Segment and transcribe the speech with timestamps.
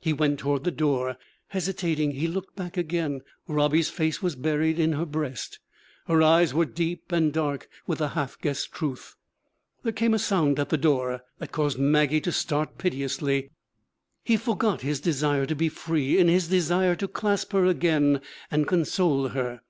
[0.00, 1.16] He went toward the door.
[1.50, 3.20] Hesitating he looked back again.
[3.46, 5.60] Robbie's face was buried in her breast;
[6.08, 9.14] her eyes were deep and dark with the half guessed truth.
[9.84, 13.52] There came a sound at the door, that caused Maggie to start piteously.
[14.24, 18.66] He forgot his desire to be free in his desire to clasp her again and
[18.66, 19.60] console her.